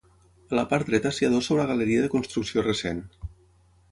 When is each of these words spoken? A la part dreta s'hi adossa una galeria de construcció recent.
A 0.53 0.55
la 0.59 0.63
part 0.71 0.87
dreta 0.91 1.11
s'hi 1.17 1.27
adossa 1.27 1.53
una 1.57 1.67
galeria 1.73 2.05
de 2.07 2.11
construcció 2.15 2.63
recent. 2.69 3.05